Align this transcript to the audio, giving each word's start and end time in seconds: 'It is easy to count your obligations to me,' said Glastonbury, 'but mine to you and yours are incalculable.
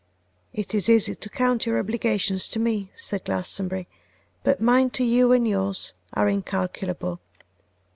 'It 0.51 0.73
is 0.73 0.89
easy 0.89 1.13
to 1.13 1.29
count 1.29 1.67
your 1.67 1.77
obligations 1.77 2.47
to 2.47 2.57
me,' 2.57 2.89
said 2.95 3.23
Glastonbury, 3.23 3.87
'but 4.43 4.59
mine 4.59 4.89
to 4.89 5.03
you 5.03 5.31
and 5.31 5.47
yours 5.47 5.93
are 6.13 6.27
incalculable. 6.27 7.19